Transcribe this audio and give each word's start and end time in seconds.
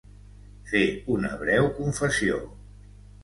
Fer 0.69 0.81
una 1.17 1.29
breu 1.43 1.69
confessió 1.79 2.39